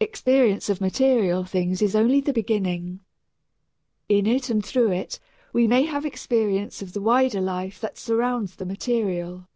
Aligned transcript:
Experience 0.00 0.68
of 0.68 0.80
material 0.80 1.44
things 1.44 1.80
is 1.80 1.94
only 1.94 2.20
the 2.20 2.32
beginning. 2.32 2.98
In 4.08 4.26
it 4.26 4.50
and 4.50 4.66
through 4.66 4.90
it 4.90 5.20
we 5.52 5.68
may 5.68 5.84
have 5.84 6.04
experience 6.04 6.82
of 6.82 6.94
the 6.94 7.00
wider 7.00 7.40
life 7.40 7.80
that 7.80 7.96
surrounds 7.96 8.56
the 8.56 8.66
material. 8.66 9.46